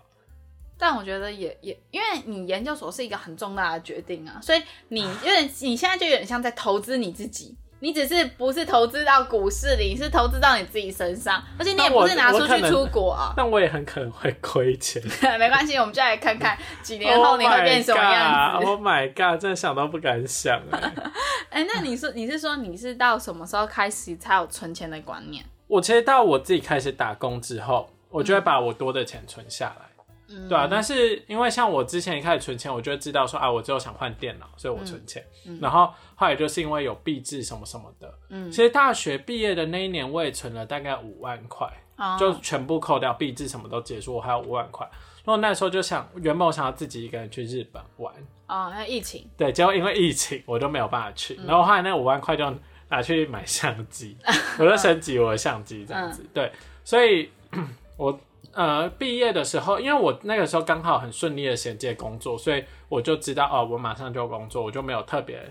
[0.78, 7.56] 但我觉得也也，因为你研究所是一个很重大的决定啊，所以你有点，你现在就有点像在投资你自己。
[7.84, 13.34] 你只是不是投资到股市里，是投资到你自己身上，而且你也不是拿出去出国啊。
[13.36, 15.02] 但我也很可能会亏钱。
[15.38, 18.66] 没关系，我们就来看看几年后你会变什么样子。
[18.66, 19.38] Oh my god！
[19.38, 20.94] 真的想都不敢想哎。
[21.50, 25.44] 哎、那你说你是说你是到什么时候开始才有存钱的观念？
[25.66, 29.84] 我其实到我自己开始打工之后，我就会把我多的钱存下来。
[30.26, 35.22] 嗯对啊，但是因为像我之前一开始存钱，我就会知道说啊，我之后想换电脑，所以我存钱。
[35.46, 42.16] 嗯然后后来就是因为有币制什么什么的，嗯，其实大学毕业的那一年，我也存了大概五万块，哦。
[42.18, 44.88] 就全部扣掉币制什么都结束，我还有五万块。
[45.24, 48.14] 然后那时候就想，原本我想要自己一个人去日本玩，
[48.46, 51.34] 哦，那疫情，对，结果因为疫情，我就没有办法去。
[51.40, 51.46] 嗯。
[51.46, 52.44] 然后后来那五万块就
[52.90, 54.16] 拿去买相机，
[54.58, 56.12] 我就升级我的相机这样嗯。
[56.12, 56.26] 子。
[56.34, 56.52] 对，
[56.84, 57.30] 所以
[57.96, 58.20] 我
[58.52, 65.42] 呃毕业的时候，因为我那个时候刚好很顺利的衔接工作，所以我就知道哦，我马上就有工作，我就没有特别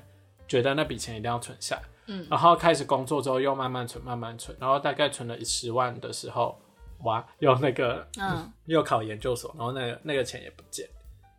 [0.47, 1.83] 觉得那笔钱一定要存下来。
[2.05, 6.59] 嗯，然后开始工作之后又慢慢存，慢慢存，然后大概存了十万的时候，
[7.03, 10.85] 哇，又那个嗯， 又考研究所，然后那个那个钱也不见，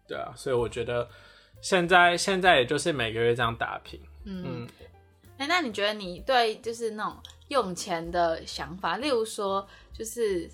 [0.08, 1.06] 对啊，所以我觉得
[1.60, 4.66] 现在现在也就是每个月这样打拼，嗯，
[5.36, 7.16] 哎、那你觉得你对就是那种
[7.48, 10.50] 用钱的想法，例如说，就是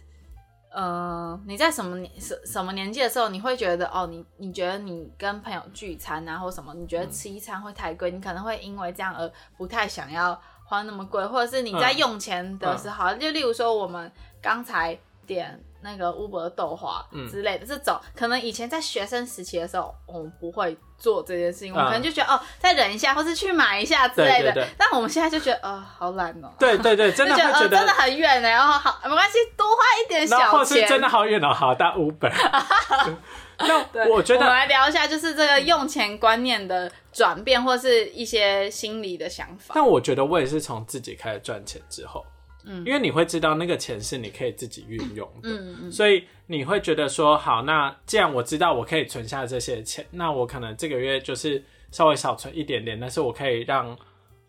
[0.72, 11.98] 呃，你在什么年什什么年纪的时候，你会觉得哦，你你觉得你跟朋友聚餐啊，或什么，你觉得吃一餐会太贵，你可能会因为这样而不太想要花那么贵，或者是你在嗯。
[11.98, 24.52] 用钱的时候，就例如说我们刚才点那个 Uber 的豆花嗯之类的、这种，可能以前在学生时期的时候，我们不会做这件事情，我们嗯可能就觉得哦，再忍一下，或是去买一下之类的。
[24.52, 30.88] 对对对但我们现在就觉得呃，好懒哦、对对对，真的就觉得呃、会觉得，真的很远呢，然后好没关系，多花一点小钱。
[30.88, 32.30] 真的好远哦，好大 Uber。
[33.62, 39.74] 那我觉得我们来聊一下，就是这个用钱观念的转变，或是一些心理的想法。
[39.74, 42.24] 但我觉得我也是从自己开始赚钱之后，
[42.64, 42.84] 嗯。
[42.84, 45.92] 因为你会知道那个钱是你可以自己运用的，嗯嗯。
[45.92, 53.96] 所以你会觉得说，好，那既然我知道我可以存下这些钱，那我可能这个月就是稍微少存一点点，但是我可以让，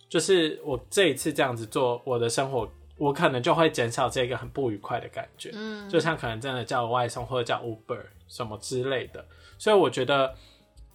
[0.09, 9.25] 就是我这一次这样子做，我的生活，我可能就会减少这个很不愉快的感觉，嗯，就像可能真的叫外送或者叫 Uber 什么之类的，
[9.57, 10.33] 所以我觉得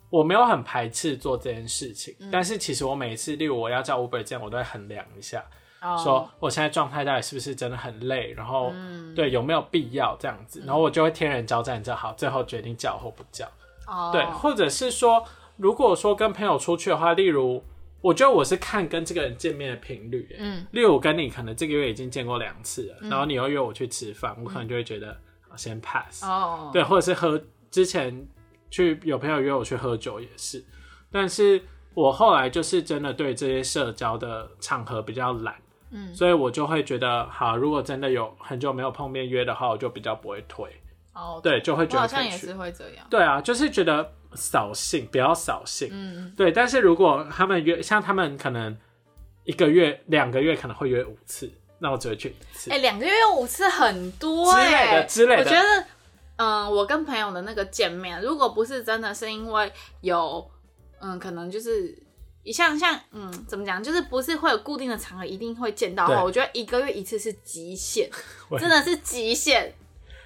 [0.08, 2.30] 我没有很排斥做这件事情，嗯。
[2.30, 5.44] 但是其实我每一次，例如我要叫 Uber 这样，我都会衡量一下，
[5.80, 5.96] 哦。
[5.96, 9.14] 说我现在状态到底是不是真的很累，然后、嗯。
[9.16, 13.46] 对有没有必要这样子，然后我就会天人交战就好，最后决定叫或不叫。
[13.86, 15.24] 哦，对，或者是说，
[15.56, 17.64] 如果说跟朋友出去的话，例如
[18.02, 25.12] 我觉得我是看跟这个人见面的频率，嗯，例如我跟你可能这个月已经见过两次了，然后你又约我去吃饭，我可能就会觉得
[25.48, 28.26] 啊先 pass，、哦，对，或者是喝之前
[28.70, 30.62] 去有朋友约我去喝酒也是，
[31.10, 31.62] 但是
[31.94, 35.54] 我后来就是真的对这些社交的场合比较懒，
[35.96, 36.14] 嗯。
[36.14, 40.70] 所以我就会觉得好，如果真的有很久没有碰面约的话，我就比较不会推，
[41.14, 43.06] 哦，对，就会觉得好像也是，会这样。
[43.08, 48.76] 对啊，就是觉得扫兴，不要扫兴，嗯，对，但是如果他们约，像他们可能
[49.44, 52.70] 一个月、两个月可能会约五次，那我只会去一次。
[52.70, 55.42] 哎、两个月五次很多之类哎、的之类的。
[55.42, 55.84] 我觉得，
[56.36, 60.46] 嗯，我跟朋友的那个见面，如果不是真的是因为有，
[61.00, 62.05] 嗯，可能就是。
[62.52, 63.82] 像像嗯，怎么讲？
[63.82, 68.10] 就是不是会有固定的场合一定会见到的话，对我觉得一个月一次是极限，
[68.48, 69.72] 我真的是极限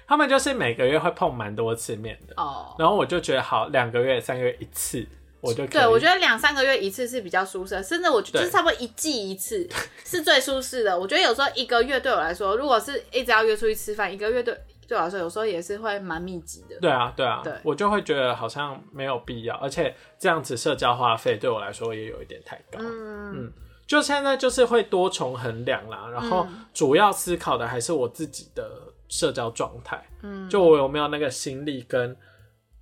[0.07, 2.75] 他们就是每个月会碰蛮多次面的，哦。
[2.77, 5.07] 然后我就觉得好，两个月、三个月一次，
[5.39, 5.71] 我就可以。
[5.71, 9.65] 对，我觉得两三个月一次是比较舒适的，甚至我觉得就是差不多一季一次
[10.03, 10.99] 是最舒适的。
[10.99, 14.53] 我觉得有时候一个月对我来说，如果是一直要约出去吃饭，一个月对
[14.91, 16.77] 对我来说有时候也是会蛮密集的。
[16.81, 22.77] 对啊，对啊，对我就会觉得好像没有必要，而且这样子社交花费对我来说也有一点太高。
[22.81, 23.49] 嗯，
[23.87, 28.69] 就现在就是会多重衡量啦，然后嗯主要思考的还是我自己的
[29.07, 32.13] 社交状态，嗯，就我有没有那个心力，跟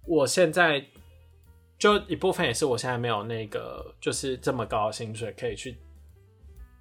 [0.08, 0.84] 我现在
[1.78, 5.78] 就一部分也是我现在没有那个就是这么高的薪水可以去，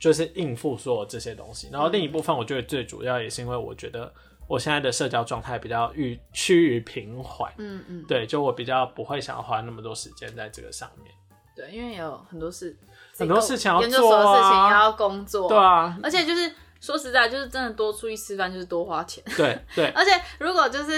[0.00, 4.10] 就是应付所有这些东西，然后另一部分我觉得最主要也是因为我觉得
[4.48, 11.12] 我现在的社交状态比较愈趋于平缓，嗯嗯，对，就我比较不会想要花那么多时间在这个上面，
[11.54, 12.76] 对，因为有很多事，
[13.16, 19.86] 很多事情要研究所的做啊事情也要工作，对，啊，而且就是说实在，就是真的多出去吃饭就是多花钱，对对。
[19.94, 20.94] 而且如果就是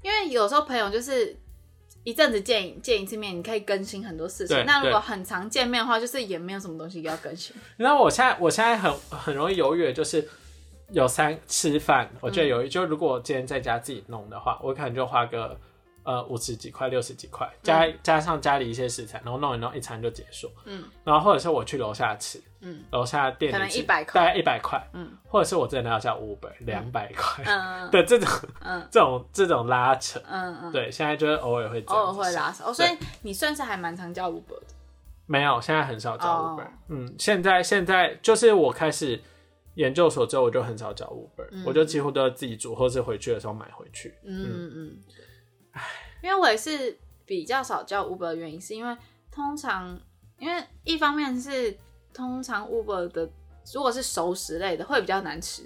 [0.00, 1.36] 因为有时候朋友就是。
[2.04, 4.64] 一阵子见一见一次面，你可以更新很多事情。
[4.66, 7.54] 那如果很常见面的话，就是也没有什么东西要更新。
[7.78, 10.28] 你知道我现在我现在很很容易犹豫，的就是
[10.92, 15.58] 有三吃饭，我觉得有一、就如果我今天在家自己弄的话，我可能就花个
[16.04, 20.50] 呃五十几块、六十几块，加、加上家里一些食材，然后弄一弄，一餐就结束。
[20.64, 28.28] 嗯，然后或者是我去楼下吃，嗯，楼下店里可能吃100块大概一百块，嗯，或者是我真的要叫 Uber 两百块嗯对这种
[28.60, 28.86] 嗯。
[28.90, 32.90] 这种这种拉扯，嗯嗯，对，现在就是偶尔会这偶尔会拉扯，哦所以
[33.22, 34.66] 你算是还蛮常叫 Uber 的。
[35.26, 36.56] 没有，现在很少叫哦。
[36.58, 36.66] Uber。
[36.88, 39.22] 嗯，现在现在就是我开始
[39.74, 44.14] 研究所之后，我就很少叫 Uber，、我就几乎都要自己煮，或是回去的时候买回去。
[44.24, 44.98] 嗯嗯，
[46.22, 48.96] 因为我也是比较少叫 Uber 的原因，是因为
[49.30, 49.98] 通常
[50.38, 51.76] 因为一方面是
[52.12, 53.30] 通常 Uber 的
[53.72, 55.62] 如果是熟食类的会比较难吃，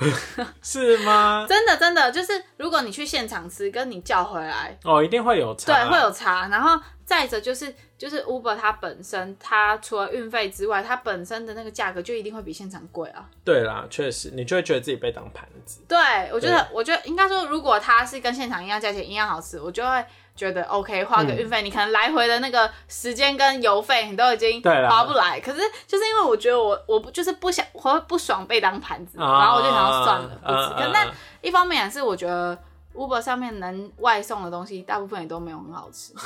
[0.62, 1.46] 是吗？
[1.48, 6.48] 真的真的就是如果你去现场吃，跟你叫回来，哦，一定会有差，对，会有差。
[6.48, 13.28] 然后再者就是就是 Uber 它本身它除了运费之外，它本身的那个价格就一定会比现场贵啊。
[13.44, 15.80] 对啦，确实，你就会觉得自己被当盘子。
[15.86, 15.98] 对，
[16.32, 20.04] 我觉得，我觉得应该说，如果它是跟现场一样价钱一样好吃，我就会
[20.40, 25.38] 觉得 OK，花个运费，你可能来回的那个时间跟油费你都已经划不来。
[25.38, 30.54] 可是就是因为我觉得我我不就是不想，我会不爽被当盘子，啊然后我就想要算了，不吃。
[30.54, 31.06] 啊可那
[31.42, 32.56] 一方面也是我觉得
[32.94, 36.14] Uber 上面能外送的东西，大部分也都没有很好吃。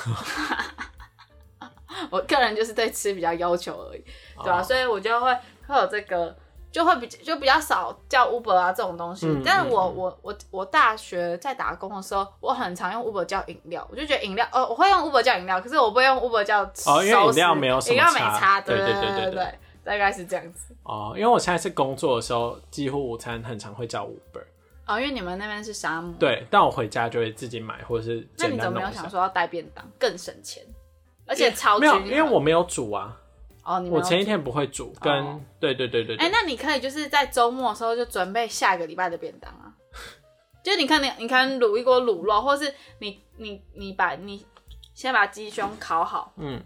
[2.10, 4.04] 我个人就是对吃比较要求而已，
[4.44, 6.36] 对吧、哦所以我就会会有这个
[6.74, 9.28] 就会比就比较少叫 Uber 啊这种东西。
[9.28, 20.74] 嗯但是我我我我大学在打工的时候，我很常用 Uber 叫饮料，我就觉得饮料呃我会用 Uber 叫饮料，可是我不会用 Uber 叫哦因为饮料没有饮料没差差，对对对对对大概是这样子。
[20.82, 24.42] 哦，因为我现在是工作的时候，几乎午餐很常会叫 Uber。
[24.86, 29.08] 哦，因为你们那边是沙漠，对，但我回家就会自己买，或者是那你怎么没有想。
[29.08, 30.62] 说要带便当更省钱，
[31.26, 33.16] 而且超没有，因为我没有煮啊，
[33.64, 39.72] 哦，你没有我前一天不会煮，跟、哦对对对对哎、对，那你可以就是在周末的时候就准备下个礼拜的便当啊。
[40.62, 44.44] 就你看你你看卤一锅卤肉，或是你你你把你
[44.94, 46.62] 先把鸡胸烤好嗯，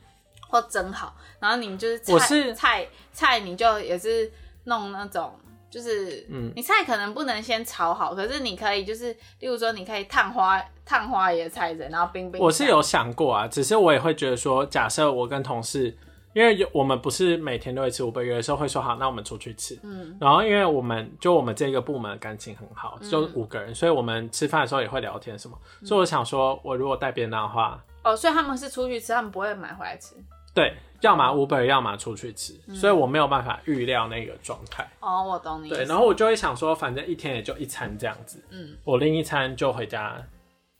[0.48, 4.30] 或蒸好，然后你就是菜我是菜菜你就也是
[4.64, 5.32] 弄那种。
[5.70, 12.40] 就是，嗯你菜可能不能先炒好，可是你可以就是，例如说，你可以烫花烫花椰菜仁，然后冰冰。
[12.40, 15.94] 我是有想过啊，只是我也会觉得说，假设我跟同事，
[16.34, 19.78] 因为有我们不是每天都会吃五倍，有的时候会说好，那我们出去吃。
[19.82, 25.58] 嗯，然后因为我们就我们这个部门感情很好，就五个人，所以我们吃饭的时候也会聊天什么。
[25.84, 30.14] 所以我想说，我如果带便当的话，哦，所以他们是出去吃，他们不会买回来吃。
[30.54, 34.88] 对，要么 Uber，要么出去吃，所以我没有办法预料那个状态。
[34.98, 35.68] 哦，我懂你。
[35.68, 40.20] 对，然后我就会想说，反正一天也就一餐这样子，嗯，我另一餐就回家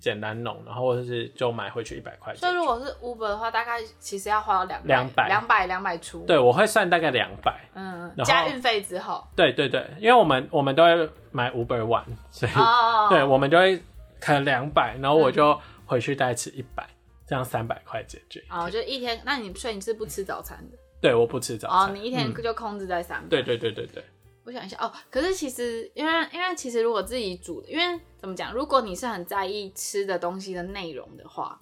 [0.08, 2.54] 简单弄，然后或者是就买回去一百块钱所以。
[2.54, 7.60] 如果是 Uber 的话，大概其实要花到两200两百两百出。，对，我会算大概两百。
[7.74, 9.22] 嗯，加运费之后。
[9.36, 13.82] 对对对，因为我们我们都会买 Uber One，所以、哦，对我们就会
[14.20, 16.86] 可能两百，然后我就回去再吃一百、
[17.26, 18.42] 这样三百块解决。
[18.50, 20.78] 哦，就一天，那你所以你是不吃早餐的？
[21.00, 23.28] 对，我不吃早餐哦，你一天嗯就控制在三百。
[23.28, 24.04] 对对对对对，
[24.48, 31.60] 我想一下哦，可是其实因为因为其实如果自己煮，因为怎么讲，如果你是很在意吃的东西的内容的话，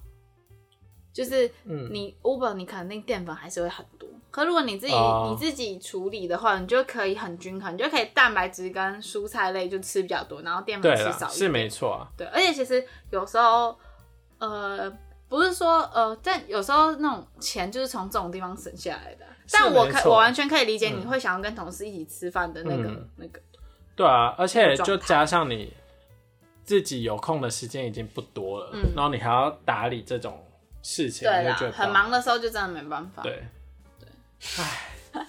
[1.11, 4.07] 就是嗯你 Uber 你肯定淀粉还是会很多。
[4.31, 11.31] 可如果你自己、哦你自己处理的话，你就可以很均衡，你就可以蛋白质跟蔬菜类就吃比较多，然后淀，粉吃少一点。
[11.31, 12.07] 是没错啊。
[12.17, 13.77] 对，而且其实有时候，
[14.37, 14.89] 呃，
[15.29, 19.25] 不是说呃，但有时候那种钱就是从这种地方省下来的。
[19.51, 20.99] 但我可我完全可以理解嗯。
[20.99, 23.09] 你会想要跟同事一起吃饭的那个、嗯。
[23.15, 23.39] 那个。
[23.95, 25.73] 对啊，而且就加上你
[26.63, 28.93] 自己有空的时间已经不多了，嗯。
[28.95, 30.45] 然后你还要打理这种
[30.83, 33.23] 事情，对啦你会觉得，很忙的时候就真的没办法。
[33.23, 33.43] 对，
[33.99, 34.09] 对，
[34.57, 35.23] 唉，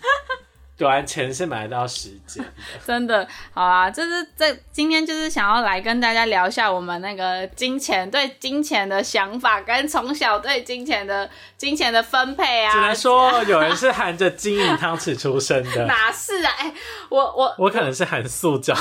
[0.78, 2.50] 对啊，钱是买得到时间的。
[2.86, 12.72] 真的，好啊，就是这今天就是想要来跟大家聊一下我们那个金钱对金钱的想法，跟从小对金钱的金钱的分配啊。
[12.72, 16.52] 只能说有人是含着金银汤匙出生的， 哪是啊？
[16.58, 16.72] 哎、
[17.08, 18.72] 我我 我可能是含塑胶。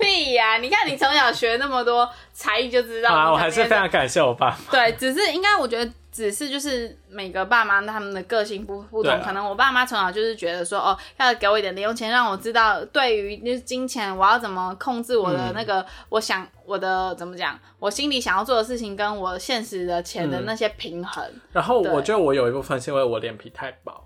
[0.00, 3.10] 屁呀、你看你从小学那么多才艺，就知道。
[3.10, 4.56] 好啊，我还是非常感谢我爸妈。
[4.70, 9.22] 对，只是应该我觉得只是就是每个爸妈他们的个性不不同，啊。
[9.24, 20.44] 可能我爸妈从小就是觉得说哦，要给我一点零用钱，让我知道对于就是金钱我要怎么控制我的那个，我想我的怎么讲，我心里想要做的事情跟我现实的钱的嗯。
[20.44, 21.24] 那些平衡。
[21.52, 24.02] 然后我觉得我有一部分是因为我脸皮太薄，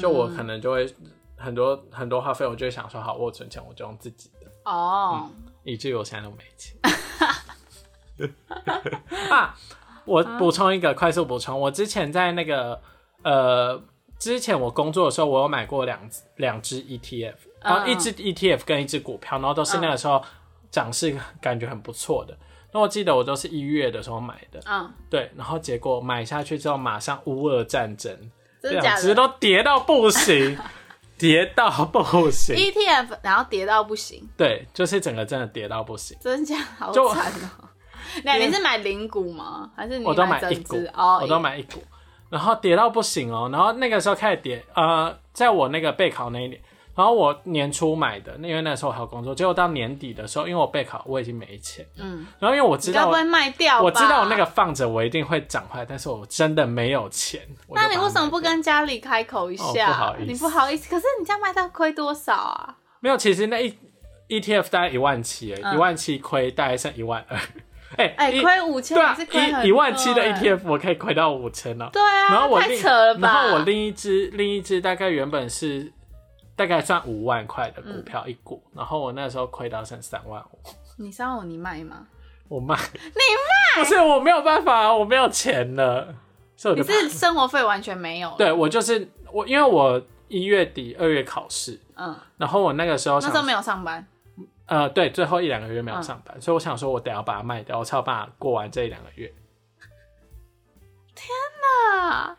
[0.00, 0.36] 就我嗯。
[0.36, 0.90] 可能就会
[1.36, 5.28] 很多很多花费，我就会想说，好，我存钱我就用自己的，哦，
[5.64, 6.74] 以至于我现在都没钱。
[9.30, 9.56] 啊，
[10.10, 12.80] 我补充一个快速补充，我之前在那个
[13.22, 13.80] 呃，
[14.18, 16.00] 之前我工作的时候，我有买过两
[16.36, 20.20] 两只 ETF，然后一只 ETF 跟一只股票，然后都是那个时候
[20.70, 22.36] 涨势感觉很不错的。
[22.72, 28.16] 那我记得我都是一月的时候买的，嗯，对，然后结果买下去之后，马上乌俄战争，
[28.62, 30.58] 两只都跌到不行，
[31.18, 36.16] 跌到不行，？ETF 然后跌到不行，对，就是整个真的跌到不行。
[36.20, 37.69] 真假好就惨哦。
[38.24, 39.70] 那你是买零股吗？
[39.76, 40.76] 还是你我都买一股？
[40.94, 41.82] 哦，我都买一股，
[42.28, 43.48] 然后跌到不行哦。
[43.52, 46.60] 然后那个时候开始跌，呃，在我那个备考那一年，
[46.94, 53.80] 然后我年初买的，因为那时候还有工作，结果到年底的时候，因为我备考我已经没钱，嗯，然后因为我知道我你该不会卖掉？
[53.82, 57.40] 我知道我那个放着我一定会涨回来，但是我真的没有钱。
[57.70, 59.86] 那你为什么不跟家里开口一下？
[59.86, 62.76] 哦不好意思你不好意思，可是你这样卖到亏多少啊？
[63.00, 63.16] 没有？
[63.16, 63.74] 其实那一
[64.28, 67.38] ETF 大概一万七，嗯一万七亏大概剩一万二，
[67.96, 71.90] 哎哎、一亏五千对啊一一万七的 ETF 我可以亏到五千了。
[71.92, 73.20] 对啊，然后我太扯了吧？
[73.20, 75.92] 然后我另一只另一只大概原本是
[76.54, 80.58] 大概赚五万块的股票一股，然后我那时候亏到剩三万五，
[80.98, 82.06] 你三万五你卖吗？
[82.48, 83.82] 我卖，你卖？
[83.82, 86.14] 不是我没有办法，我没有钱了，
[86.56, 88.34] 所以你是生活费完全没有？
[88.36, 94.06] 对我就是我，因为我一月底二月考试，嗯，然后我那个时候那时候没有上班，
[94.70, 99.26] 呃对，最后一两个月没有嗯上班，所以我想说我得要把它卖掉，我才有办法过完这一两个月。
[101.12, 101.28] 天
[101.60, 102.36] 哪，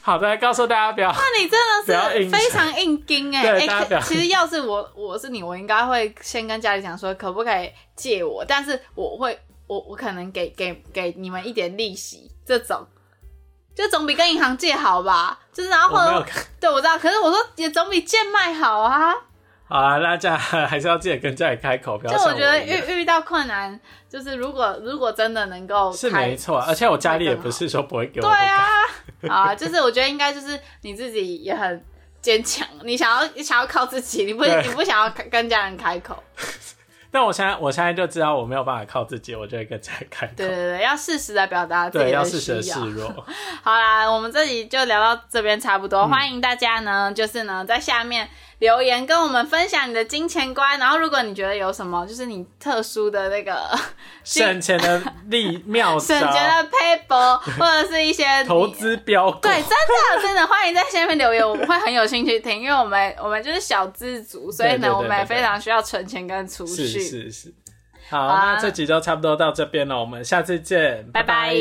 [0.00, 1.10] 好的，告诉大家不要。
[1.10, 3.58] 那你真的是非常硬盯哎、
[4.00, 8.44] 其实要是我我是你，我应该会先跟家里讲说，可不可以借我？
[8.44, 12.86] 但是我会，我我可能给给给你们一点利息，这种
[13.74, 15.40] 就总比跟银行借好吧？
[15.52, 16.24] 就是然后
[16.60, 19.12] 对我知道，可是我说也总比贱卖好啊。
[19.72, 20.36] 好啊，大家
[20.68, 28.68] 还是要记得跟家里开口，不要像就我觉得遇遇到困难，就是如果如果真的能够是没错，而且我家里也不是说不会给我对啊，
[29.28, 31.82] 啊，就是我觉得应该就是你自己也很
[32.20, 36.22] 坚强，你想要你想要靠自己，你不对你不想要跟家人开口，
[37.10, 40.34] 但我现在我现在就知道我没有办法靠自己，我就会跟家里开口。
[40.36, 42.54] 对对对，要适时的表达自己对，要的适时。
[42.56, 43.08] 的示弱。
[43.62, 48.28] 好啦，我们这里就聊到这边差不嗯多，欢迎大家呢，就是呢在下面
[48.62, 53.68] 留言跟我们分享你的金钱观，然后如果你觉得有什么就是你特殊的那个
[54.22, 59.40] 省钱的利妙省招， 钱的 paper 或者是一些 投资标股。
[59.40, 67.00] 对，真的真的欢迎在下面留言，我们会很有兴趣听，因为我们我们就是小资族，所以呢，我们也非常需要存钱跟储是蓄。
[67.00, 67.52] 是是。
[68.10, 71.52] 好，好啊那这集就差不多到这边了，我们下次见，拜拜